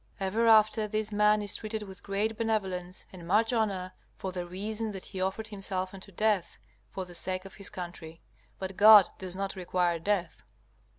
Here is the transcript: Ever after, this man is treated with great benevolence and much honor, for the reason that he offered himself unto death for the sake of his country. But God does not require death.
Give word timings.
Ever 0.19 0.47
after, 0.47 0.87
this 0.87 1.11
man 1.11 1.43
is 1.43 1.53
treated 1.57 1.83
with 1.83 2.01
great 2.01 2.35
benevolence 2.35 3.05
and 3.13 3.27
much 3.27 3.53
honor, 3.53 3.93
for 4.15 4.31
the 4.31 4.47
reason 4.47 4.89
that 4.93 5.03
he 5.05 5.21
offered 5.21 5.49
himself 5.49 5.93
unto 5.93 6.11
death 6.11 6.57
for 6.89 7.05
the 7.05 7.13
sake 7.13 7.45
of 7.45 7.53
his 7.53 7.69
country. 7.69 8.23
But 8.57 8.77
God 8.77 9.09
does 9.19 9.35
not 9.35 9.55
require 9.55 9.99
death. 9.99 10.41